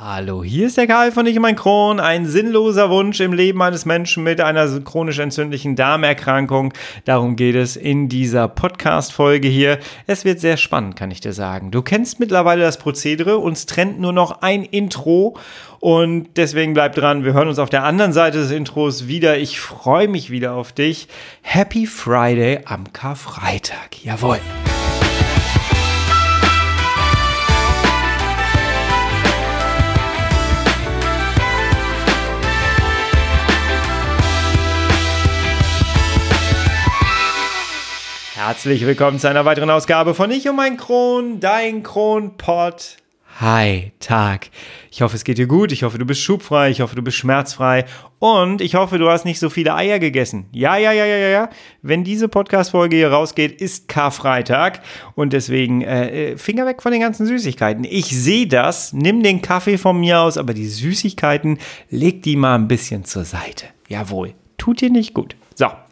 [0.00, 1.98] Hallo, hier ist der Karl von Ich und mein Kron.
[1.98, 6.72] Ein sinnloser Wunsch im Leben eines Menschen mit einer chronisch entzündlichen Darmerkrankung.
[7.04, 9.80] Darum geht es in dieser Podcast-Folge hier.
[10.06, 11.72] Es wird sehr spannend, kann ich dir sagen.
[11.72, 13.38] Du kennst mittlerweile das Prozedere.
[13.38, 15.36] Uns trennt nur noch ein Intro.
[15.80, 17.24] Und deswegen bleib dran.
[17.24, 19.36] Wir hören uns auf der anderen Seite des Intros wieder.
[19.38, 21.08] Ich freue mich wieder auf dich.
[21.42, 24.04] Happy Friday am Karfreitag.
[24.04, 24.38] Jawohl.
[38.48, 42.96] Herzlich willkommen zu einer weiteren Ausgabe von Ich und mein Kron, dein Kronpott.
[43.40, 44.48] Hi, Tag.
[44.90, 45.70] Ich hoffe, es geht dir gut.
[45.70, 46.70] Ich hoffe, du bist schubfrei.
[46.70, 47.84] Ich hoffe, du bist schmerzfrei.
[48.18, 50.46] Und ich hoffe, du hast nicht so viele Eier gegessen.
[50.52, 51.50] Ja, ja, ja, ja, ja.
[51.82, 54.80] Wenn diese Podcast-Folge hier rausgeht, ist Karfreitag.
[55.14, 57.84] Und deswegen äh, äh, Finger weg von den ganzen Süßigkeiten.
[57.84, 58.94] Ich sehe das.
[58.94, 61.58] Nimm den Kaffee von mir aus, aber die Süßigkeiten,
[61.90, 63.66] leg die mal ein bisschen zur Seite.
[63.88, 64.32] Jawohl.
[64.56, 65.36] Tut dir nicht gut.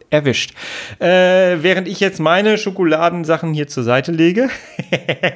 [0.09, 0.53] Erwischt.
[0.99, 1.07] Äh,
[1.61, 4.49] während ich jetzt meine Schokoladensachen hier zur Seite lege,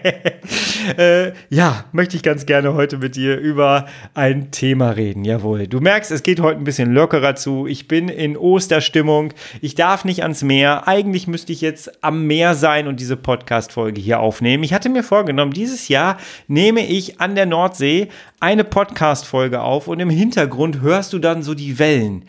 [0.97, 5.25] äh, ja, möchte ich ganz gerne heute mit dir über ein Thema reden.
[5.25, 5.67] Jawohl.
[5.67, 7.67] Du merkst, es geht heute ein bisschen lockerer zu.
[7.67, 9.33] Ich bin in Osterstimmung.
[9.59, 10.87] Ich darf nicht ans Meer.
[10.87, 14.63] Eigentlich müsste ich jetzt am Meer sein und diese Podcast-Folge hier aufnehmen.
[14.63, 18.07] Ich hatte mir vorgenommen, dieses Jahr nehme ich an der Nordsee
[18.39, 22.23] eine Podcast-Folge auf und im Hintergrund hörst du dann so die Wellen.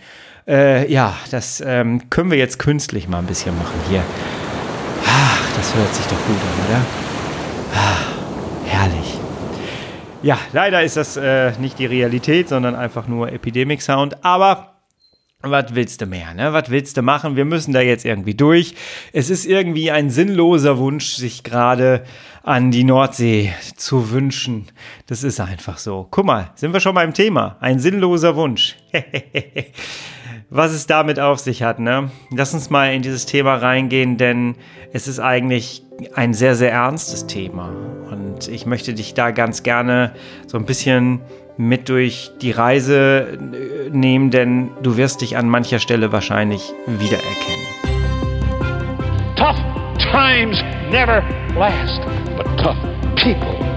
[0.46, 4.02] Äh, ja, das ähm, können wir jetzt künstlich mal ein bisschen machen hier.
[5.06, 6.80] Ach, das hört sich doch gut an, oder?
[7.74, 8.06] Ach,
[8.66, 9.18] herrlich.
[10.22, 14.24] Ja, leider ist das äh, nicht die Realität, sondern einfach nur Epidemic Sound.
[14.24, 14.72] Aber
[15.42, 16.52] was willst du mehr, ne?
[16.52, 17.34] Was willst du machen?
[17.34, 18.74] Wir müssen da jetzt irgendwie durch.
[19.12, 22.04] Es ist irgendwie ein sinnloser Wunsch, sich gerade
[22.44, 24.66] an die Nordsee zu wünschen.
[25.06, 26.06] Das ist einfach so.
[26.10, 27.56] Guck mal, sind wir schon beim Thema.
[27.60, 28.76] Ein sinnloser Wunsch.
[30.52, 31.78] was es damit auf sich hat.
[31.78, 32.10] Ne?
[32.30, 34.56] Lass uns mal in dieses Thema reingehen, denn
[34.92, 35.82] es ist eigentlich
[36.14, 37.70] ein sehr, sehr ernstes Thema.
[38.10, 40.12] Und ich möchte dich da ganz gerne
[40.46, 41.20] so ein bisschen
[41.56, 47.66] mit durch die Reise äh, nehmen, denn du wirst dich an mancher Stelle wahrscheinlich wiedererkennen.
[49.36, 49.56] Tough
[50.12, 51.22] times never
[51.56, 52.02] last,
[52.36, 52.76] but tough
[53.16, 53.71] people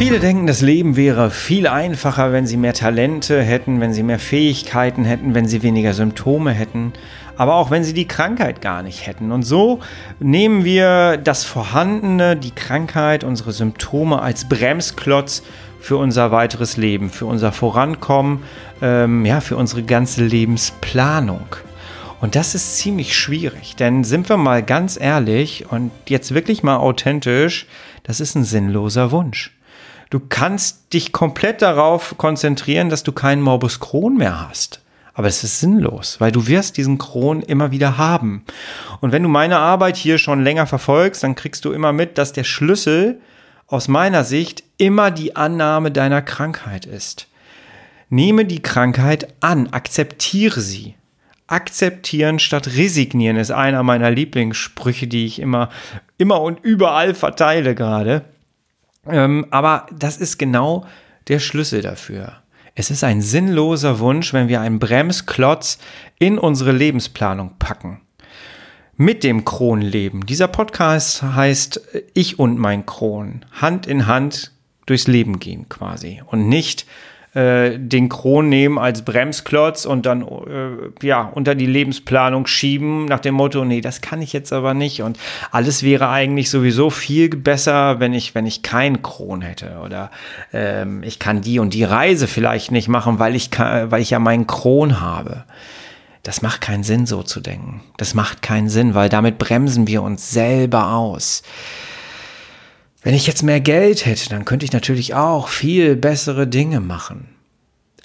[0.00, 4.18] Viele denken, das Leben wäre viel einfacher, wenn sie mehr Talente hätten, wenn sie mehr
[4.18, 6.94] Fähigkeiten hätten, wenn sie weniger Symptome hätten,
[7.36, 9.30] aber auch wenn sie die Krankheit gar nicht hätten.
[9.30, 9.80] Und so
[10.18, 15.42] nehmen wir das Vorhandene, die Krankheit, unsere Symptome als Bremsklotz
[15.80, 18.44] für unser weiteres Leben, für unser Vorankommen,
[18.80, 21.56] ähm, ja, für unsere ganze Lebensplanung.
[22.22, 26.78] Und das ist ziemlich schwierig, denn sind wir mal ganz ehrlich und jetzt wirklich mal
[26.78, 27.66] authentisch,
[28.02, 29.52] das ist ein sinnloser Wunsch.
[30.10, 34.80] Du kannst dich komplett darauf konzentrieren, dass du keinen Morbus Crohn mehr hast.
[35.14, 38.44] Aber es ist sinnlos, weil du wirst diesen Crohn immer wieder haben.
[39.00, 42.32] Und wenn du meine Arbeit hier schon länger verfolgst, dann kriegst du immer mit, dass
[42.32, 43.20] der Schlüssel
[43.68, 47.28] aus meiner Sicht immer die Annahme deiner Krankheit ist.
[48.08, 50.96] Nehme die Krankheit an, akzeptiere sie.
[51.46, 55.68] Akzeptieren statt resignieren ist einer meiner Lieblingssprüche, die ich immer,
[56.18, 58.24] immer und überall verteile gerade.
[59.06, 60.86] Ähm, aber das ist genau
[61.28, 62.42] der Schlüssel dafür.
[62.74, 65.78] Es ist ein sinnloser Wunsch, wenn wir einen Bremsklotz
[66.18, 68.00] in unsere Lebensplanung packen.
[68.96, 70.26] Mit dem Kronleben.
[70.26, 71.80] Dieser Podcast heißt
[72.14, 73.44] Ich und mein Kron.
[73.52, 74.52] Hand in Hand
[74.86, 76.22] durchs Leben gehen quasi.
[76.26, 76.86] Und nicht
[77.34, 83.20] äh, den Kron nehmen als Bremsklotz und dann äh, ja unter die Lebensplanung schieben nach
[83.20, 85.18] dem Motto, nee, das kann ich jetzt aber nicht und
[85.52, 90.10] alles wäre eigentlich sowieso viel besser, wenn ich wenn ich keinen Kron hätte oder
[90.52, 94.18] ähm, ich kann die und die Reise vielleicht nicht machen, weil ich weil ich ja
[94.18, 95.44] meinen Kron habe.
[96.22, 97.80] Das macht keinen Sinn, so zu denken.
[97.96, 101.42] Das macht keinen Sinn, weil damit bremsen wir uns selber aus.
[103.02, 107.28] Wenn ich jetzt mehr Geld hätte, dann könnte ich natürlich auch viel bessere Dinge machen.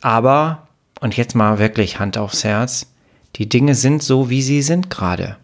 [0.01, 0.67] Aber,
[1.01, 2.87] und jetzt mal wirklich Hand aufs Herz,
[3.35, 5.35] die Dinge sind so, wie sie sind gerade.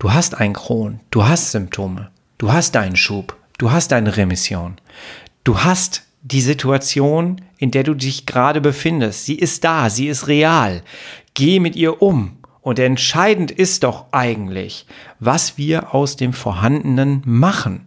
[0.00, 4.76] Du hast ein Kron, du hast Symptome, du hast einen Schub, du hast eine Remission,
[5.44, 9.26] du hast die Situation, in der du dich gerade befindest.
[9.26, 10.82] Sie ist da, sie ist real.
[11.34, 12.38] Geh mit ihr um.
[12.62, 14.86] Und entscheidend ist doch eigentlich,
[15.20, 17.86] was wir aus dem Vorhandenen machen.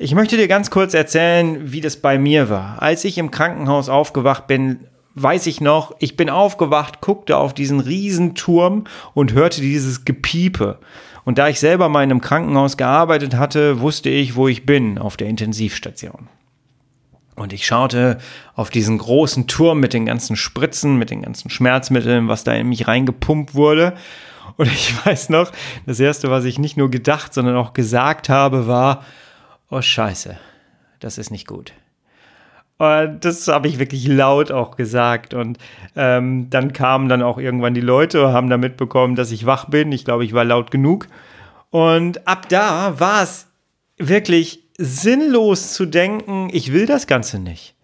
[0.00, 2.80] Ich möchte dir ganz kurz erzählen, wie das bei mir war.
[2.80, 4.86] Als ich im Krankenhaus aufgewacht bin,
[5.16, 10.78] weiß ich noch, ich bin aufgewacht, guckte auf diesen Riesenturm und hörte dieses Gepiepe.
[11.24, 14.98] Und da ich selber mal in einem Krankenhaus gearbeitet hatte, wusste ich, wo ich bin
[14.98, 16.28] auf der Intensivstation.
[17.34, 18.18] Und ich schaute
[18.54, 22.68] auf diesen großen Turm mit den ganzen Spritzen, mit den ganzen Schmerzmitteln, was da in
[22.68, 23.94] mich reingepumpt wurde.
[24.58, 25.50] Und ich weiß noch,
[25.86, 29.04] das erste, was ich nicht nur gedacht, sondern auch gesagt habe, war,
[29.70, 30.38] oh Scheiße,
[31.00, 31.72] das ist nicht gut.
[32.78, 35.34] Und das habe ich wirklich laut auch gesagt.
[35.34, 35.58] Und
[35.96, 39.90] ähm, dann kamen dann auch irgendwann die Leute, haben da mitbekommen, dass ich wach bin.
[39.90, 41.08] Ich glaube, ich war laut genug.
[41.70, 43.48] Und ab da war es
[43.98, 47.74] wirklich sinnlos zu denken, ich will das Ganze nicht.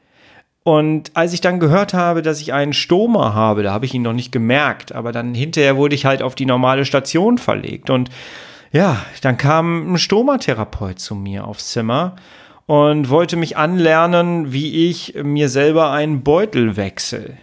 [0.62, 4.02] Und als ich dann gehört habe, dass ich einen Stoma habe, da habe ich ihn
[4.02, 7.90] noch nicht gemerkt, aber dann hinterher wurde ich halt auf die normale Station verlegt.
[7.90, 8.10] Und
[8.74, 12.16] ja, dann kam ein Stomatherapeut zu mir aufs Zimmer
[12.66, 17.38] und wollte mich anlernen, wie ich mir selber einen Beutel wechsle.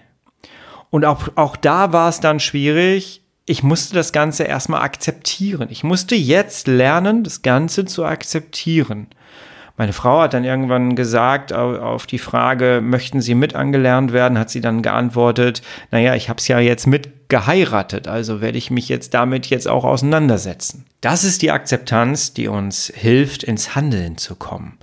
[0.89, 3.22] Und auch, auch da war es dann schwierig.
[3.45, 5.69] Ich musste das Ganze erstmal akzeptieren.
[5.72, 9.07] Ich musste jetzt lernen, das Ganze zu akzeptieren.
[9.77, 14.50] Meine Frau hat dann irgendwann gesagt, auf die Frage, möchten Sie mit angelernt werden, hat
[14.50, 18.89] sie dann geantwortet, naja, ich habe es ja jetzt mit geheiratet, also werde ich mich
[18.89, 20.85] jetzt damit jetzt auch auseinandersetzen.
[21.00, 24.77] Das ist die Akzeptanz, die uns hilft, ins Handeln zu kommen.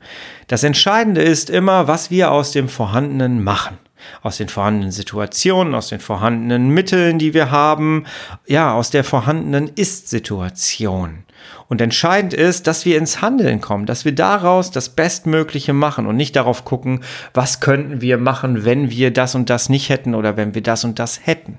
[0.47, 3.79] Das Entscheidende ist immer, was wir aus dem Vorhandenen machen
[4.23, 8.05] aus den vorhandenen Situationen, aus den vorhandenen Mitteln, die wir haben,
[8.47, 11.25] ja, aus der vorhandenen Ist-Situation.
[11.69, 16.17] Und entscheidend ist, dass wir ins Handeln kommen, dass wir daraus das Bestmögliche machen und
[16.17, 17.01] nicht darauf gucken,
[17.35, 20.85] was könnten wir machen, wenn wir das und das nicht hätten oder wenn wir das
[20.85, 21.59] und das hätten.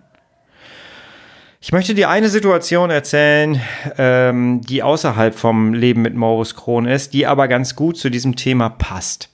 [1.62, 3.62] Ich möchte dir eine Situation erzählen,
[3.98, 8.38] ähm, die außerhalb vom Leben mit Morris Kron ist, die aber ganz gut zu diesem
[8.38, 9.30] Thema passt.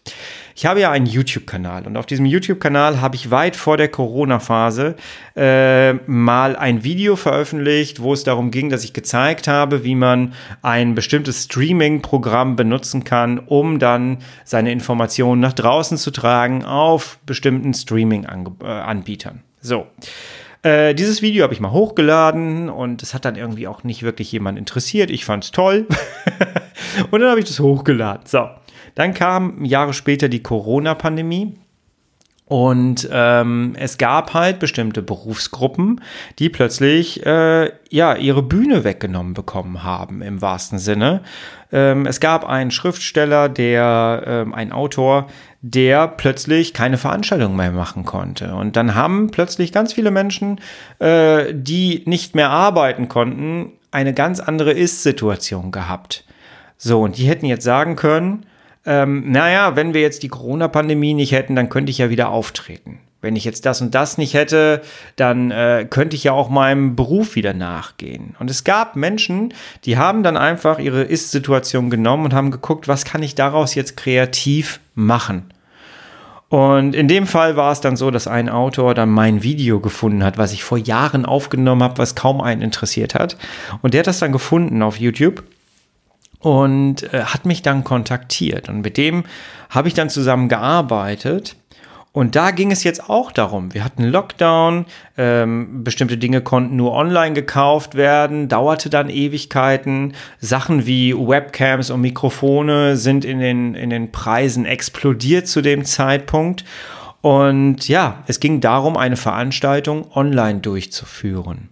[0.58, 4.96] Ich habe ja einen YouTube-Kanal und auf diesem YouTube-Kanal habe ich weit vor der Corona-Phase
[5.36, 10.32] äh, mal ein Video veröffentlicht, wo es darum ging, dass ich gezeigt habe, wie man
[10.62, 17.74] ein bestimmtes Streaming-Programm benutzen kann, um dann seine Informationen nach draußen zu tragen auf bestimmten
[17.74, 19.42] Streaming-Anbietern.
[19.60, 19.88] So.
[20.64, 24.32] Äh, dieses Video habe ich mal hochgeladen und es hat dann irgendwie auch nicht wirklich
[24.32, 25.12] jemand interessiert.
[25.12, 25.86] Ich fand es toll.
[27.12, 28.26] und dann habe ich das hochgeladen.
[28.26, 28.48] So.
[28.96, 31.58] Dann kam Jahre später die Corona-Pandemie.
[32.48, 36.02] Und ähm, es gab halt bestimmte Berufsgruppen,
[36.38, 41.22] die plötzlich äh, ja ihre Bühne weggenommen bekommen haben im wahrsten Sinne.
[41.72, 45.28] Ähm, es gab einen Schriftsteller, der ähm, ein Autor,
[45.62, 48.54] der plötzlich keine Veranstaltung mehr machen konnte.
[48.54, 50.62] Und dann haben plötzlich ganz viele Menschen,
[51.00, 56.26] äh, die nicht mehr arbeiten konnten, eine ganz andere Ist-Situation gehabt.
[56.78, 58.46] So, und die hätten jetzt sagen können,
[58.86, 63.00] ähm, naja, wenn wir jetzt die Corona-Pandemie nicht hätten, dann könnte ich ja wieder auftreten.
[63.22, 64.84] Wenn ich jetzt das und das nicht hätte,
[65.16, 68.36] dann äh, könnte ich ja auch meinem Beruf wieder nachgehen.
[68.38, 69.52] Und es gab Menschen,
[69.84, 73.98] die haben dann einfach ihre Ist-Situation genommen und haben geguckt, was kann ich daraus jetzt
[73.98, 75.52] kreativ machen.
[76.50, 80.24] Und in dem Fall war es dann so, dass ein Autor dann mein Video gefunden
[80.24, 83.38] hat, was ich vor Jahren aufgenommen habe, was kaum einen interessiert hat.
[83.82, 85.44] Und der hat das dann gefunden auf YouTube
[86.46, 88.70] und äh, hat mich dann kontaktiert.
[88.70, 89.24] Und mit dem
[89.72, 91.56] habe ich dann zusammen gearbeitet.
[92.12, 93.74] Und da ging es jetzt auch darum.
[93.74, 94.86] Wir hatten Lockdown,
[95.18, 100.14] ähm, bestimmte Dinge konnten nur online gekauft werden, dauerte dann Ewigkeiten.
[100.40, 106.64] Sachen wie Webcams und Mikrofone sind in den, in den Preisen explodiert zu dem Zeitpunkt.
[107.22, 111.70] Und ja, es ging darum, eine Veranstaltung online durchzuführen.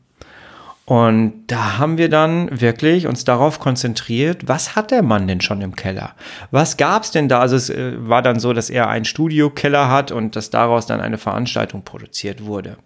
[0.86, 5.62] Und da haben wir dann wirklich uns darauf konzentriert, was hat der Mann denn schon
[5.62, 6.14] im Keller?
[6.52, 7.40] Was gab es denn da?
[7.40, 11.00] Also es äh, war dann so, dass er einen Studiokeller hat und dass daraus dann
[11.00, 12.78] eine Veranstaltung produziert wurde.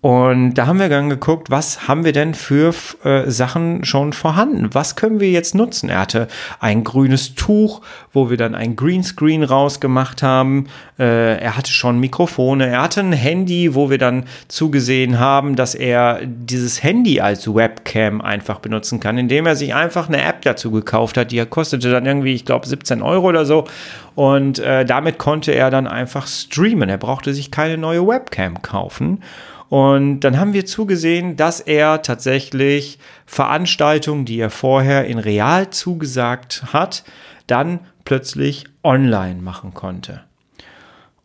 [0.00, 4.72] Und da haben wir dann geguckt, was haben wir denn für äh, Sachen schon vorhanden?
[4.72, 5.88] Was können wir jetzt nutzen?
[5.88, 6.28] Er hatte
[6.60, 7.80] ein grünes Tuch,
[8.12, 10.68] wo wir dann ein Greenscreen rausgemacht haben.
[11.00, 12.68] Äh, er hatte schon Mikrofone.
[12.68, 18.20] Er hatte ein Handy, wo wir dann zugesehen haben, dass er dieses Handy als Webcam
[18.20, 21.32] einfach benutzen kann, indem er sich einfach eine App dazu gekauft hat.
[21.32, 23.64] Die kostete dann irgendwie, ich glaube, 17 Euro oder so.
[24.14, 26.88] Und äh, damit konnte er dann einfach streamen.
[26.88, 29.24] Er brauchte sich keine neue Webcam kaufen.
[29.68, 36.64] Und dann haben wir zugesehen, dass er tatsächlich Veranstaltungen, die er vorher in real zugesagt
[36.72, 37.04] hat,
[37.46, 40.22] dann plötzlich online machen konnte.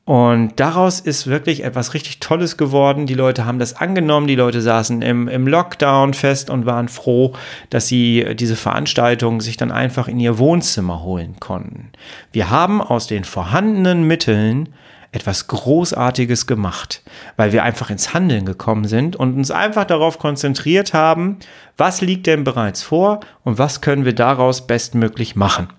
[0.06, 3.06] Und daraus ist wirklich etwas richtig Tolles geworden.
[3.06, 7.34] Die Leute haben das angenommen, die Leute saßen im, im Lockdown fest und waren froh,
[7.70, 11.90] dass sie diese Veranstaltung sich dann einfach in ihr Wohnzimmer holen konnten.
[12.34, 14.74] Wir haben aus den vorhandenen Mitteln
[15.13, 17.03] etwas Großartiges gemacht,
[17.38, 21.38] weil wir einfach ins Handeln gekommen sind und uns einfach darauf konzentriert haben,
[21.77, 25.70] was liegt denn bereits vor und was können wir daraus bestmöglich machen.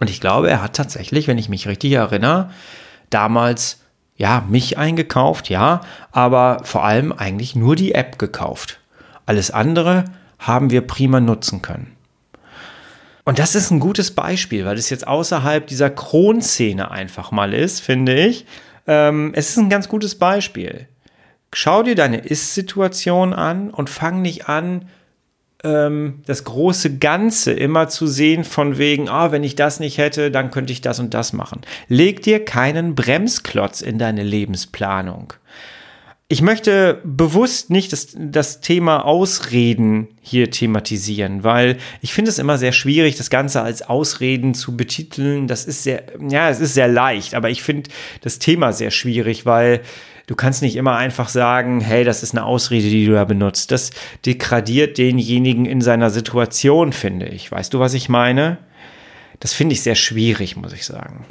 [0.00, 2.50] Und ich glaube, er hat tatsächlich, wenn ich mich richtig erinnere,
[3.10, 3.82] damals
[4.16, 8.80] ja mich eingekauft, ja, aber vor allem eigentlich nur die App gekauft.
[9.26, 10.04] Alles andere
[10.38, 11.97] haben wir prima nutzen können.
[13.28, 17.80] Und das ist ein gutes Beispiel, weil es jetzt außerhalb dieser Kronszene einfach mal ist,
[17.80, 18.46] finde ich.
[18.86, 20.88] Ähm, es ist ein ganz gutes Beispiel.
[21.52, 24.88] Schau dir deine Ist-Situation an und fang nicht an,
[25.62, 30.30] ähm, das große Ganze immer zu sehen, von wegen, ah, wenn ich das nicht hätte,
[30.30, 31.60] dann könnte ich das und das machen.
[31.86, 35.34] Leg dir keinen Bremsklotz in deine Lebensplanung.
[36.30, 42.58] Ich möchte bewusst nicht das, das Thema Ausreden hier thematisieren, weil ich finde es immer
[42.58, 45.46] sehr schwierig, das Ganze als Ausreden zu betiteln.
[45.46, 47.88] Das ist sehr, ja, es ist sehr leicht, aber ich finde
[48.20, 49.80] das Thema sehr schwierig, weil
[50.26, 53.70] du kannst nicht immer einfach sagen, hey, das ist eine Ausrede, die du da benutzt.
[53.70, 53.90] Das
[54.26, 57.50] degradiert denjenigen in seiner Situation, finde ich.
[57.50, 58.58] Weißt du, was ich meine?
[59.40, 61.24] Das finde ich sehr schwierig, muss ich sagen.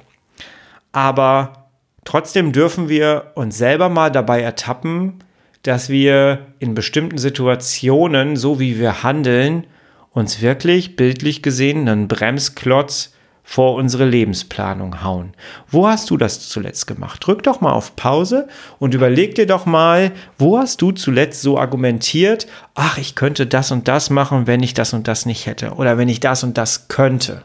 [0.91, 1.66] Aber
[2.07, 5.15] Trotzdem dürfen wir uns selber mal dabei ertappen,
[5.63, 9.67] dass wir in bestimmten Situationen, so wie wir handeln,
[10.13, 13.11] uns wirklich bildlich gesehen einen Bremsklotz
[13.43, 15.33] vor unsere Lebensplanung hauen.
[15.67, 17.27] Wo hast du das zuletzt gemacht?
[17.27, 18.47] Drück doch mal auf Pause
[18.79, 23.71] und überleg dir doch mal, wo hast du zuletzt so argumentiert, ach, ich könnte das
[23.71, 26.57] und das machen, wenn ich das und das nicht hätte oder wenn ich das und
[26.57, 27.43] das könnte.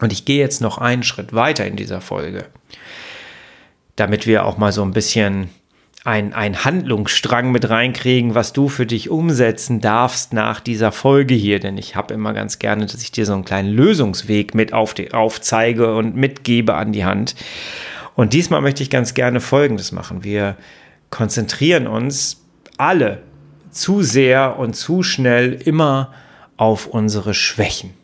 [0.00, 2.46] Und ich gehe jetzt noch einen Schritt weiter in dieser Folge
[4.00, 5.50] damit wir auch mal so ein bisschen
[6.04, 11.60] ein, ein Handlungsstrang mit reinkriegen, was du für dich umsetzen darfst nach dieser Folge hier.
[11.60, 14.94] Denn ich habe immer ganz gerne, dass ich dir so einen kleinen Lösungsweg mit auf
[14.94, 17.34] die, aufzeige und mitgebe an die Hand.
[18.14, 20.24] Und diesmal möchte ich ganz gerne Folgendes machen.
[20.24, 20.56] Wir
[21.10, 22.42] konzentrieren uns
[22.78, 23.20] alle
[23.70, 26.14] zu sehr und zu schnell immer
[26.56, 27.99] auf unsere Schwächen.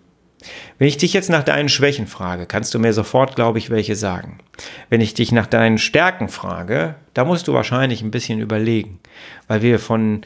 [0.78, 3.96] Wenn ich dich jetzt nach deinen Schwächen frage, kannst du mir sofort, glaube ich, welche
[3.96, 4.38] sagen.
[4.88, 8.98] Wenn ich dich nach deinen Stärken frage, da musst du wahrscheinlich ein bisschen überlegen,
[9.48, 10.22] weil wir von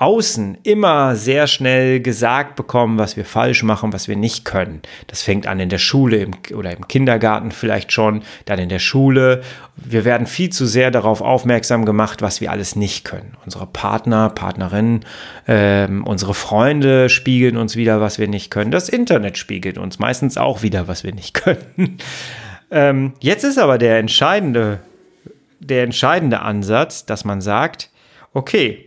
[0.00, 4.80] außen immer sehr schnell gesagt bekommen, was wir falsch machen, was wir nicht können.
[5.08, 8.78] Das fängt an in der Schule im, oder im Kindergarten vielleicht schon, dann in der
[8.78, 9.42] Schule.
[9.76, 13.36] Wir werden viel zu sehr darauf aufmerksam gemacht, was wir alles nicht können.
[13.44, 15.04] Unsere Partner, Partnerinnen,
[15.46, 18.70] ähm, unsere Freunde spiegeln uns wieder, was wir nicht können.
[18.70, 21.98] Das Internet spiegelt uns meistens auch wieder, was wir nicht können.
[22.70, 24.80] ähm, jetzt ist aber der entscheidende,
[25.58, 27.90] der entscheidende Ansatz, dass man sagt,
[28.32, 28.86] okay,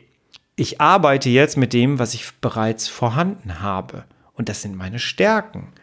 [0.56, 4.06] ich arbeite jetzt mit dem, was ich bereits vorhanden habe.
[4.34, 5.74] Und das sind meine Stärken.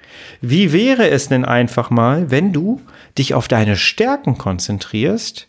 [0.40, 2.80] Wie wäre es denn einfach mal, wenn du
[3.16, 5.48] dich auf deine Stärken konzentrierst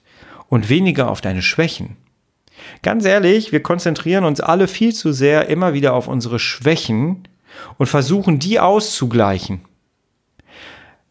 [0.50, 1.98] und weniger auf deine Schwächen?
[2.84, 7.28] Ganz ehrlich, wir konzentrieren uns alle viel zu sehr immer wieder auf unsere Schwächen
[7.78, 9.62] und versuchen, die auszugleichen.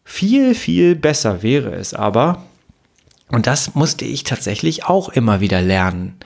[0.05, 2.43] Viel, viel besser wäre es aber,
[3.29, 6.17] und das musste ich tatsächlich auch immer wieder lernen,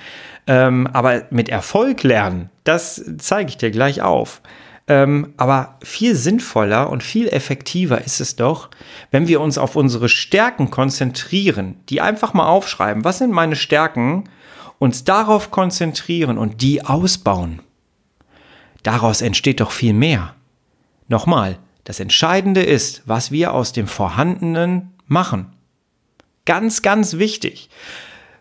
[0.47, 4.41] ähm, aber mit Erfolg lernen, das zeige ich dir gleich auf.
[4.87, 8.69] Ähm, aber viel sinnvoller und viel effektiver ist es doch,
[9.09, 14.25] wenn wir uns auf unsere Stärken konzentrieren, die einfach mal aufschreiben, was sind meine Stärken,
[14.77, 17.61] uns darauf konzentrieren und die ausbauen.
[18.83, 20.35] Daraus entsteht doch viel mehr.
[21.07, 25.53] Nochmal, das Entscheidende ist, was wir aus dem Vorhandenen machen.
[26.45, 27.69] Ganz, ganz wichtig.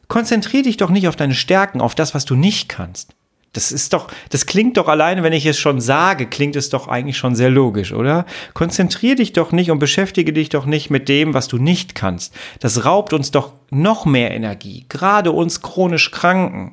[0.08, 3.14] Konzentrier dich doch nicht auf deine Stärken, auf das, was du nicht kannst.
[3.54, 6.88] Das ist doch, das klingt doch alleine, wenn ich es schon sage, klingt es doch
[6.88, 8.26] eigentlich schon sehr logisch, oder?
[8.52, 12.34] Konzentrier dich doch nicht und beschäftige dich doch nicht mit dem, was du nicht kannst.
[12.58, 16.72] Das raubt uns doch noch mehr Energie, gerade uns chronisch Kranken.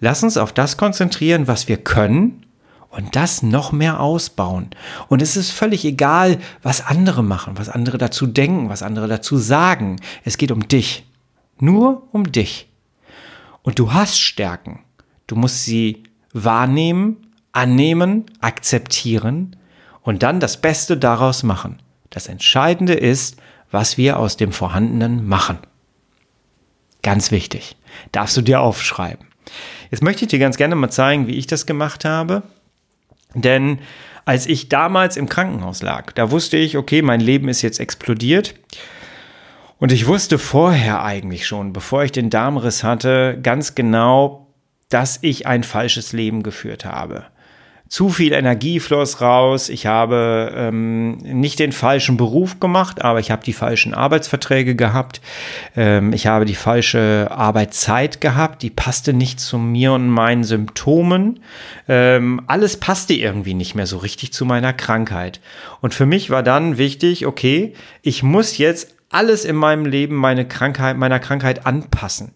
[0.00, 2.42] Lass uns auf das konzentrieren, was wir können
[2.90, 4.70] und das noch mehr ausbauen.
[5.08, 9.36] Und es ist völlig egal, was andere machen, was andere dazu denken, was andere dazu
[9.36, 9.96] sagen.
[10.24, 11.05] Es geht um dich.
[11.58, 12.68] Nur um dich.
[13.62, 14.80] Und du hast Stärken.
[15.26, 19.56] Du musst sie wahrnehmen, annehmen, akzeptieren
[20.02, 21.80] und dann das Beste daraus machen.
[22.10, 23.36] Das Entscheidende ist,
[23.70, 25.58] was wir aus dem Vorhandenen machen.
[27.02, 27.76] Ganz wichtig.
[28.12, 29.26] Darfst du dir aufschreiben.
[29.90, 32.42] Jetzt möchte ich dir ganz gerne mal zeigen, wie ich das gemacht habe.
[33.34, 33.78] Denn
[34.24, 38.54] als ich damals im Krankenhaus lag, da wusste ich, okay, mein Leben ist jetzt explodiert.
[39.78, 44.46] Und ich wusste vorher eigentlich schon, bevor ich den Darmriss hatte, ganz genau,
[44.88, 47.26] dass ich ein falsches Leben geführt habe.
[47.88, 49.68] zu viel Energie floss raus.
[49.68, 55.20] Ich habe ähm, nicht den falschen Beruf gemacht, aber ich habe die falschen Arbeitsverträge gehabt.
[55.76, 58.62] Ähm, ich habe die falsche Arbeitszeit gehabt.
[58.62, 61.38] Die passte nicht zu mir und meinen Symptomen.
[61.86, 65.40] Ähm, alles passte irgendwie nicht mehr so richtig zu meiner Krankheit.
[65.80, 70.46] Und für mich war dann wichtig, okay, ich muss jetzt alles in meinem Leben meine
[70.46, 72.32] Krankheit, meiner Krankheit anpassen.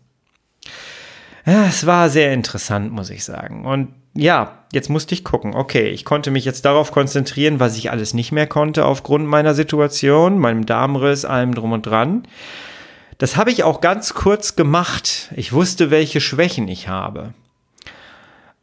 [1.46, 3.64] Ja, es war sehr interessant, muss ich sagen.
[3.64, 5.54] Und ja, jetzt musste ich gucken.
[5.54, 9.54] Okay, ich konnte mich jetzt darauf konzentrieren, was ich alles nicht mehr konnte aufgrund meiner
[9.54, 12.24] Situation, meinem Darmriss, allem drum und dran.
[13.18, 15.30] Das habe ich auch ganz kurz gemacht.
[15.36, 17.34] Ich wusste, welche Schwächen ich habe.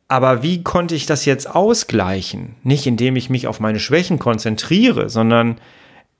[0.08, 2.56] Aber wie konnte ich das jetzt ausgleichen?
[2.64, 5.60] Nicht indem ich mich auf meine Schwächen konzentriere, sondern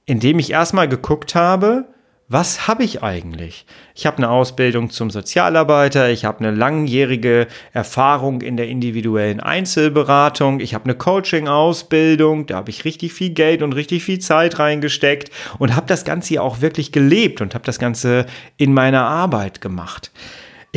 [0.08, 1.86] indem ich erstmal geguckt habe,
[2.30, 3.66] was habe ich eigentlich?
[3.96, 10.60] Ich habe eine Ausbildung zum Sozialarbeiter, ich habe eine langjährige Erfahrung in der individuellen Einzelberatung,
[10.60, 15.30] ich habe eine Coaching-Ausbildung, da habe ich richtig viel Geld und richtig viel Zeit reingesteckt
[15.58, 18.26] und habe das Ganze auch wirklich gelebt und habe das Ganze
[18.58, 20.12] in meiner Arbeit gemacht.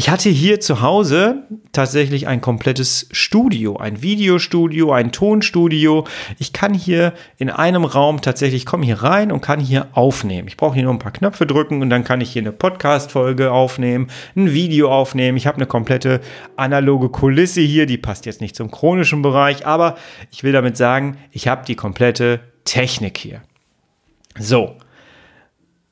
[0.00, 1.42] Ich hatte hier zu Hause
[1.72, 6.06] tatsächlich ein komplettes Studio, ein Videostudio, ein Tonstudio.
[6.38, 10.48] Ich kann hier in einem Raum tatsächlich, komme hier rein und kann hier aufnehmen.
[10.48, 13.52] Ich brauche hier nur ein paar Knöpfe drücken und dann kann ich hier eine Podcast-Folge
[13.52, 15.36] aufnehmen, ein Video aufnehmen.
[15.36, 16.22] Ich habe eine komplette
[16.56, 19.98] analoge Kulisse hier, die passt jetzt nicht zum chronischen Bereich, aber
[20.30, 23.42] ich will damit sagen, ich habe die komplette Technik hier.
[24.38, 24.76] So.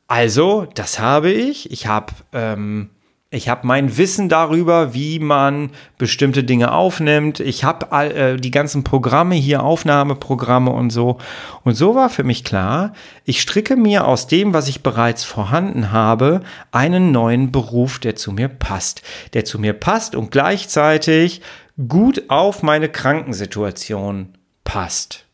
[0.06, 1.70] Also, das habe ich.
[1.70, 2.88] Ich habe ähm,
[3.30, 7.40] ich habe mein Wissen darüber, wie man bestimmte Dinge aufnimmt.
[7.40, 11.18] Ich habe äh, die ganzen Programme hier, Aufnahmeprogramme und so.
[11.62, 12.94] Und so war für mich klar,
[13.24, 16.40] ich stricke mir aus dem, was ich bereits vorhanden habe,
[16.72, 19.02] einen neuen Beruf, der zu mir passt.
[19.34, 21.42] Der zu mir passt und gleichzeitig
[21.86, 24.30] gut auf meine Krankensituation
[24.64, 25.26] passt.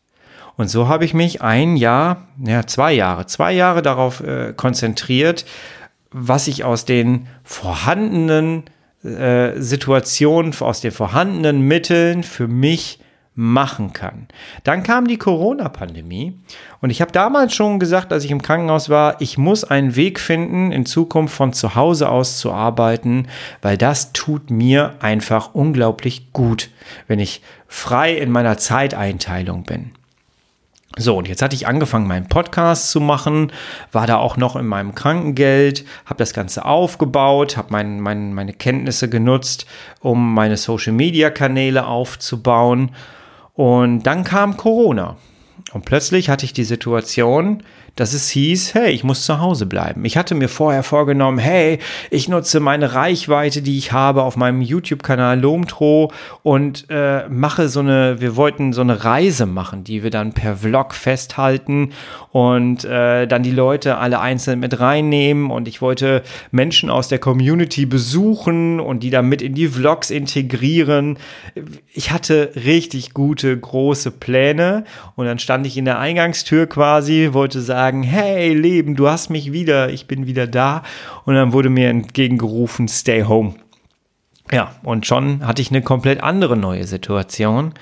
[0.57, 5.45] Und so habe ich mich ein Jahr, ja, zwei Jahre, zwei Jahre darauf äh, konzentriert,
[6.17, 8.63] was ich aus den vorhandenen
[9.03, 12.99] äh, Situationen, aus den vorhandenen Mitteln für mich
[13.37, 14.29] machen kann.
[14.63, 16.39] Dann kam die Corona-Pandemie
[16.79, 20.21] und ich habe damals schon gesagt, als ich im Krankenhaus war, ich muss einen Weg
[20.21, 23.27] finden, in Zukunft von zu Hause aus zu arbeiten,
[23.61, 26.69] weil das tut mir einfach unglaublich gut,
[27.07, 29.91] wenn ich frei in meiner Zeiteinteilung bin.
[30.97, 33.51] So, und jetzt hatte ich angefangen, meinen Podcast zu machen,
[33.91, 38.53] war da auch noch in meinem Krankengeld, habe das Ganze aufgebaut, habe mein, mein, meine
[38.53, 39.65] Kenntnisse genutzt,
[39.99, 42.91] um meine Social-Media-Kanäle aufzubauen.
[43.53, 45.17] Und dann kam Corona.
[45.73, 47.63] Und plötzlich hatte ich die Situation,
[47.95, 50.03] dass es hieß, hey, ich muss zu Hause bleiben.
[50.05, 51.79] Ich hatte mir vorher vorgenommen, hey,
[52.09, 56.11] ich nutze meine Reichweite, die ich habe auf meinem YouTube-Kanal Lomtro
[56.43, 60.57] und äh, mache so eine, wir wollten so eine Reise machen, die wir dann per
[60.57, 61.91] Vlog festhalten
[62.31, 67.19] und äh, dann die Leute alle einzeln mit reinnehmen und ich wollte Menschen aus der
[67.19, 71.17] Community besuchen und die dann mit in die Vlogs integrieren.
[71.93, 74.83] Ich hatte richtig gute, große Pläne
[75.15, 79.29] und dann stand ich in der Eingangstür quasi, wollte sagen, sagen, hey Leben, du hast
[79.29, 80.81] mich wieder, ich bin wieder da.
[81.25, 83.53] Und dann wurde mir entgegengerufen, stay home.
[84.51, 87.73] Ja, und schon hatte ich eine komplett andere neue Situation.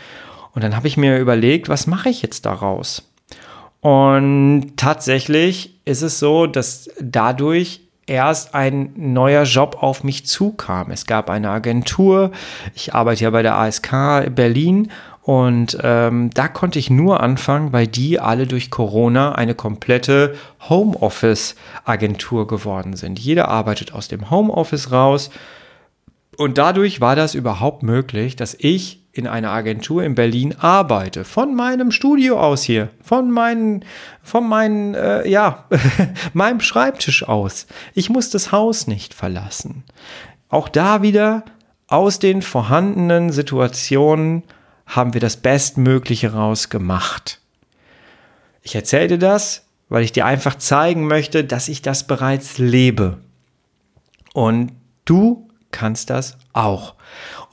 [0.54, 3.14] Und dann habe ich mir überlegt, was mache ich jetzt daraus?
[3.80, 10.92] Und tatsächlich ist es so, dass dadurch erst ein neuer Job auf mich zukam.
[10.92, 12.32] Es gab eine Agentur,
[12.76, 13.92] ich arbeite ja bei der ASK
[14.36, 14.92] Berlin
[15.24, 20.36] und ähm, da konnte ich nur anfangen, weil die alle durch Corona eine komplette
[20.68, 23.18] Homeoffice-Agentur geworden sind.
[23.20, 25.30] Jeder arbeitet aus dem Homeoffice raus.
[26.36, 31.24] Und dadurch war das überhaupt möglich, dass ich in einer Agentur in Berlin arbeite.
[31.24, 32.90] Von meinem Studio aus hier.
[33.02, 33.86] Von meinen,
[34.24, 35.66] von meinen, äh, ja,
[36.34, 37.68] meinem Schreibtisch aus.
[37.94, 39.84] Ich muss das Haus nicht verlassen.
[40.50, 41.46] Auch da wieder
[41.88, 44.44] aus den vorhandenen Situationen
[44.86, 47.40] haben wir das Bestmögliche rausgemacht.
[48.62, 53.20] Ich erzähle dir das, weil ich dir einfach zeigen möchte, dass ich das bereits lebe.
[54.34, 54.72] Und
[55.06, 56.94] du kannst das auch.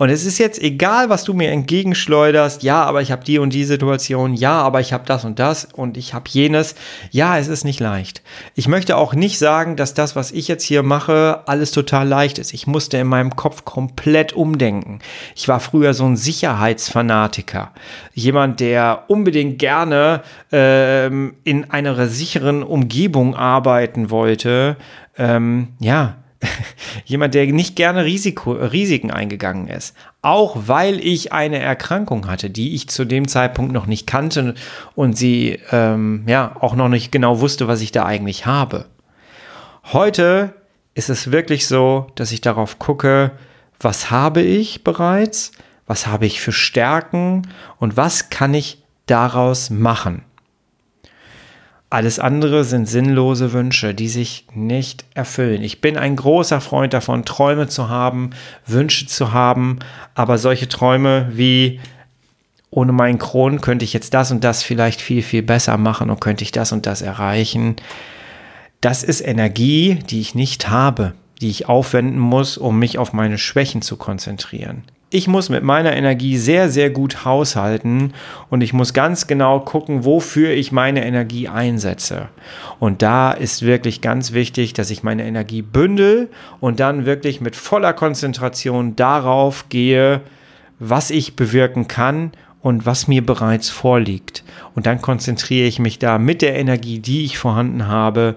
[0.00, 2.62] Und es ist jetzt egal, was du mir entgegenschleuderst.
[2.62, 4.33] Ja, aber ich habe die und die Situation.
[4.33, 6.74] Ja, aber ich habe das und das und ich habe jenes.
[7.11, 8.22] Ja, es ist nicht leicht.
[8.54, 12.38] Ich möchte auch nicht sagen, dass das, was ich jetzt hier mache, alles total leicht
[12.38, 12.54] ist.
[12.54, 15.00] Ich musste in meinem Kopf komplett umdenken.
[15.37, 17.72] Ich war früher so ein Sicherheitsfanatiker.
[18.14, 24.78] Jemand, der unbedingt gerne ähm, in einer sicheren Umgebung arbeiten wollte.
[25.18, 26.16] Ähm, ja,
[27.05, 29.94] jemand, der nicht gerne Risiko, Risiken eingegangen ist.
[30.22, 34.55] Auch weil ich eine Erkrankung hatte, die ich zu dem Zeitpunkt noch nicht kannte
[34.94, 38.87] und sie ähm, ja auch noch nicht genau wusste, was ich da eigentlich habe.
[39.92, 40.55] Heute
[40.94, 43.33] ist es wirklich so, dass ich darauf gucke,
[43.79, 45.53] was habe ich bereits,
[45.87, 47.48] was habe ich für Stärken
[47.79, 50.24] und was kann ich daraus machen.
[51.92, 55.62] Alles andere sind sinnlose Wünsche, die sich nicht erfüllen.
[55.62, 58.31] Ich bin ein großer Freund davon, Träume zu haben,
[58.64, 59.81] Wünsche zu haben,
[60.14, 61.81] aber solche Träume wie
[62.70, 66.20] ohne meinen Kron könnte ich jetzt das und das vielleicht viel, viel besser machen und
[66.20, 67.74] könnte ich das und das erreichen.
[68.81, 73.37] Das ist Energie, die ich nicht habe, die ich aufwenden muss, um mich auf meine
[73.37, 78.14] Schwächen zu konzentrieren ich muss mit meiner Energie sehr, sehr gut haushalten
[78.49, 82.29] und ich muss ganz genau gucken, wofür ich meine Energie einsetze.
[82.79, 87.57] Und da ist wirklich ganz wichtig, dass ich meine Energie bündel und dann wirklich mit
[87.57, 90.20] voller Konzentration darauf gehe,
[90.79, 92.31] was ich bewirken kann
[92.62, 94.44] und was mir bereits vorliegt.
[94.77, 98.37] Und dann konzentriere ich mich da mit der Energie, die ich vorhanden habe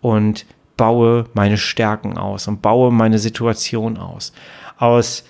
[0.00, 4.32] und baue meine Stärken aus und baue meine Situation aus.
[4.78, 5.24] Aus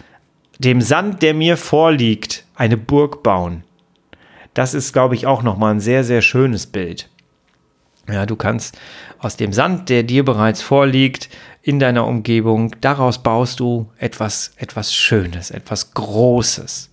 [0.59, 3.63] dem Sand, der mir vorliegt, eine Burg bauen.
[4.55, 7.09] Das ist, glaube ich, auch nochmal ein sehr, sehr schönes Bild.
[8.09, 8.77] Ja, du kannst
[9.19, 11.29] aus dem Sand, der dir bereits vorliegt,
[11.63, 16.91] in deiner Umgebung, daraus baust du etwas, etwas Schönes, etwas Großes.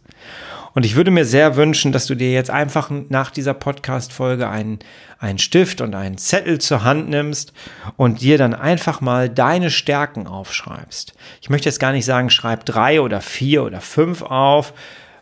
[0.76, 4.80] Und ich würde mir sehr wünschen, dass du dir jetzt einfach nach dieser Podcast-Folge einen,
[5.20, 7.54] einen Stift und einen Zettel zur Hand nimmst
[7.96, 11.14] und dir dann einfach mal deine Stärken aufschreibst.
[11.42, 14.74] Ich möchte jetzt gar nicht sagen, schreib drei oder vier oder fünf auf.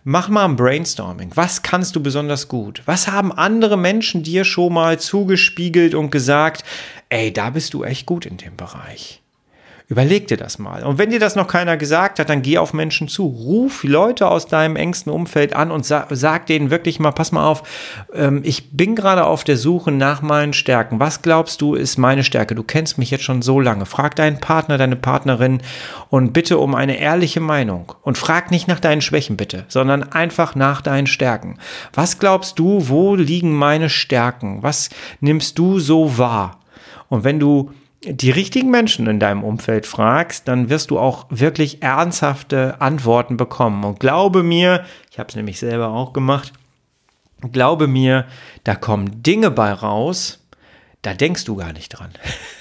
[0.03, 1.31] Mach mal ein Brainstorming.
[1.35, 2.81] Was kannst du besonders gut?
[2.85, 6.65] Was haben andere Menschen dir schon mal zugespiegelt und gesagt,
[7.09, 9.22] ey, da bist du echt gut in dem Bereich?
[9.89, 10.83] Überleg dir das mal.
[10.83, 13.25] Und wenn dir das noch keiner gesagt hat, dann geh auf Menschen zu.
[13.25, 17.45] Ruf Leute aus deinem engsten Umfeld an und sag, sag denen wirklich mal, pass mal
[17.45, 17.63] auf,
[18.13, 21.01] ähm, ich bin gerade auf der Suche nach meinen Stärken.
[21.01, 22.55] Was glaubst du ist meine Stärke?
[22.55, 23.85] Du kennst mich jetzt schon so lange.
[23.85, 25.61] Frag deinen Partner, deine Partnerin
[26.09, 27.91] und bitte um eine ehrliche Meinung.
[28.03, 31.57] Und frag nicht nach deinen Schwächen bitte, sondern einfach nach deinen Stärken.
[31.93, 34.63] Was glaubst du, wo liegen meine Stärken?
[34.63, 36.59] Was nimmst du so wahr?
[37.09, 37.71] Und wenn du
[38.05, 43.83] die richtigen Menschen in deinem Umfeld fragst, dann wirst du auch wirklich ernsthafte Antworten bekommen.
[43.83, 46.53] Und glaube mir, ich habe es nämlich selber auch gemacht,
[47.51, 48.25] glaube mir,
[48.63, 50.45] da kommen Dinge bei raus,
[51.01, 52.11] da denkst du gar nicht dran.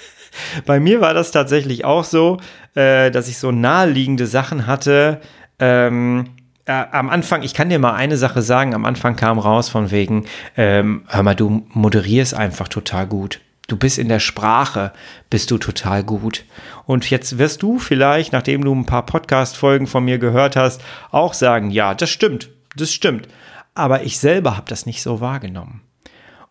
[0.66, 2.38] bei mir war das tatsächlich auch so,
[2.74, 5.20] äh, dass ich so naheliegende Sachen hatte.
[5.58, 6.30] Ähm,
[6.64, 9.90] äh, am Anfang, ich kann dir mal eine Sache sagen, am Anfang kam raus von
[9.90, 10.26] wegen,
[10.56, 13.40] ähm, hör mal, du moderierst einfach total gut.
[13.72, 14.92] Du bist in der Sprache,
[15.30, 16.44] bist du total gut.
[16.84, 21.32] Und jetzt wirst du vielleicht, nachdem du ein paar Podcast-Folgen von mir gehört hast, auch
[21.32, 23.28] sagen, ja, das stimmt, das stimmt.
[23.74, 25.80] Aber ich selber habe das nicht so wahrgenommen.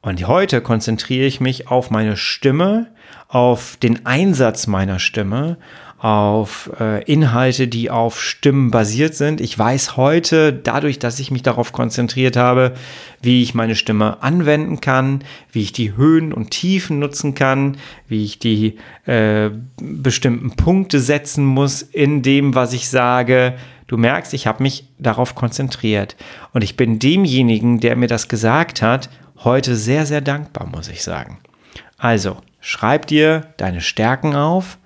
[0.01, 2.87] Und heute konzentriere ich mich auf meine Stimme,
[3.27, 5.59] auf den Einsatz meiner Stimme,
[6.01, 9.39] auf äh, Inhalte, die auf Stimmen basiert sind.
[9.39, 12.73] Ich weiß heute, dadurch, dass ich mich darauf konzentriert habe,
[13.21, 18.25] wie ich meine Stimme anwenden kann, wie ich die Höhen und Tiefen nutzen kann, wie
[18.25, 23.53] ich die äh, bestimmten Punkte setzen muss in dem, was ich sage.
[23.85, 26.15] Du merkst, ich habe mich darauf konzentriert.
[26.51, 29.11] Und ich bin demjenigen, der mir das gesagt hat,
[29.43, 31.37] heute sehr, sehr dankbar, muss ich sagen.
[31.99, 34.79] Also, schreib dir deine Stärken auf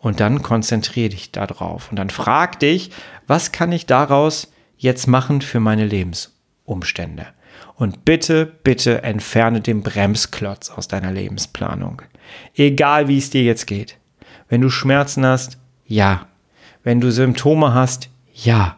[0.00, 2.90] und dann konzentriere dich darauf und dann frag dich,
[3.26, 7.26] was kann ich daraus jetzt machen für meine Lebensumstände?
[7.76, 12.02] Und bitte, bitte entferne den Bremsklotz aus deiner Lebensplanung.
[12.54, 13.96] Egal wie es dir jetzt geht.
[14.48, 16.26] Wenn du Schmerzen hast, ja.
[16.82, 18.76] Wenn du Symptome hast, ja.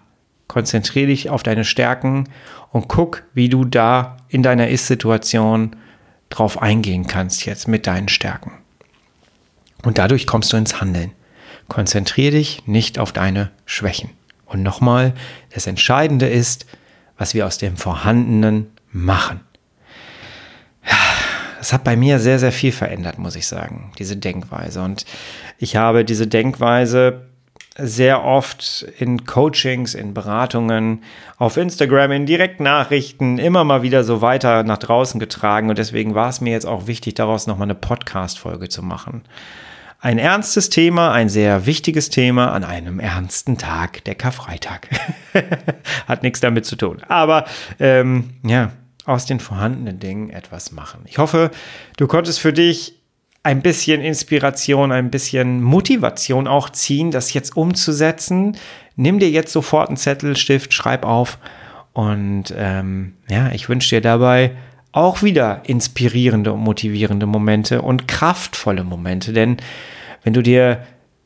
[0.48, 2.28] Konzentriere dich auf deine Stärken
[2.70, 5.76] und guck, wie du da in deiner Ist-Situation
[6.28, 8.61] drauf eingehen kannst jetzt mit deinen Stärken.
[9.82, 11.12] Und dadurch kommst du ins Handeln.
[11.68, 14.10] Konzentriere dich nicht auf deine Schwächen.
[14.46, 15.14] Und nochmal,
[15.54, 16.66] das Entscheidende ist,
[17.16, 19.40] was wir aus dem Vorhandenen machen.
[21.58, 24.82] Das hat bei mir sehr, sehr viel verändert, muss ich sagen, diese Denkweise.
[24.82, 25.04] Und
[25.58, 27.22] ich habe diese Denkweise
[27.78, 31.02] sehr oft in Coachings, in Beratungen,
[31.38, 35.70] auf Instagram, in Direktnachrichten immer mal wieder so weiter nach draußen getragen.
[35.70, 39.22] Und deswegen war es mir jetzt auch wichtig, daraus nochmal eine Podcast-Folge zu machen.
[40.02, 44.88] Ein ernstes Thema, ein sehr wichtiges Thema an einem ernsten Tag, der Karfreitag.
[46.08, 47.00] Hat nichts damit zu tun.
[47.06, 47.44] Aber
[47.78, 48.72] ähm, ja,
[49.04, 51.02] aus den vorhandenen Dingen etwas machen.
[51.04, 51.52] Ich hoffe,
[51.98, 53.00] du konntest für dich
[53.44, 58.56] ein bisschen Inspiration, ein bisschen Motivation auch ziehen, das jetzt umzusetzen.
[58.96, 61.38] Nimm dir jetzt sofort einen Zettel, Stift, schreib auf.
[61.92, 64.56] Und ähm, ja, ich wünsche dir dabei
[64.92, 69.32] auch wieder inspirierende und motivierende Momente und kraftvolle Momente.
[69.32, 69.56] Denn
[70.22, 70.84] wenn du dir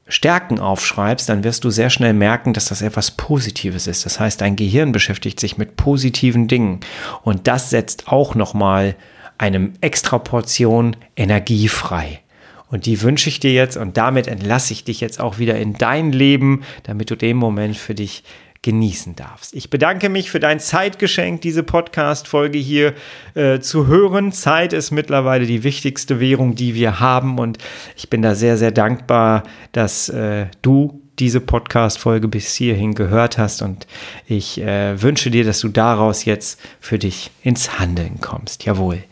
[0.09, 4.07] Stärken aufschreibst, dann wirst du sehr schnell merken, dass das etwas Positives ist.
[4.07, 6.81] Das heißt, dein Gehirn beschäftigt sich mit positiven Dingen
[7.23, 8.95] und das setzt auch nochmal
[9.37, 12.21] eine extra Portion Energie frei.
[12.69, 15.75] Und die wünsche ich dir jetzt und damit entlasse ich dich jetzt auch wieder in
[15.75, 18.23] dein Leben, damit du den Moment für dich
[18.67, 19.55] genießen darfst.
[19.55, 22.95] Ich bedanke mich für dein Zeitgeschenk, diese Podcast-Folge hier
[23.35, 24.33] äh, zu hören.
[24.33, 27.59] Zeit ist mittlerweile die wichtigste Währung, die wir haben und
[27.97, 33.63] ich bin da sehr, sehr dankbar, dass äh, du diese Podcast-Folge bis hierhin gehört hast
[33.63, 33.87] und
[34.27, 38.65] ich äh, wünsche dir, dass du daraus jetzt für dich ins Handeln kommst.
[38.65, 39.05] Jawohl.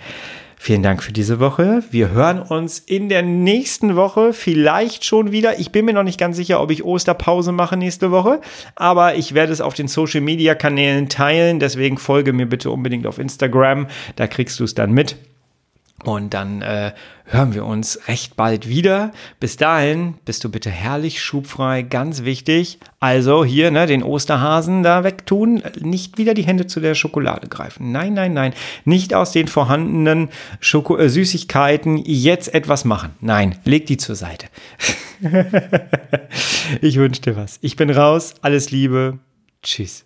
[0.65, 1.83] Vielen Dank für diese Woche.
[1.91, 5.59] Wir hören uns in der nächsten Woche vielleicht schon wieder.
[5.59, 8.41] Ich bin mir noch nicht ganz sicher, ob ich Osterpause mache nächste Woche,
[8.75, 11.61] aber ich werde es auf den Social Media Kanälen teilen.
[11.61, 13.89] Deswegen folge mir bitte unbedingt auf Instagram.
[14.17, 15.17] Da kriegst du es dann mit.
[16.05, 16.93] Und dann äh,
[17.25, 19.13] hören wir uns recht bald wieder.
[19.41, 22.79] Bis dahin bist du bitte herrlich schubfrei, ganz wichtig.
[23.01, 27.91] Also hier ne, den Osterhasen da wegtun, nicht wieder die Hände zu der Schokolade greifen.
[27.93, 28.53] Nein, nein, nein,
[28.85, 30.29] nicht aus den vorhandenen
[30.61, 33.15] Schoko äh, Süßigkeiten jetzt etwas machen.
[33.21, 34.47] Nein, leg die zur Seite.
[36.83, 37.59] ich wünsche dir was.
[37.63, 38.35] Ich bin raus.
[38.43, 39.19] Alles Liebe.
[39.63, 40.05] Tschüss.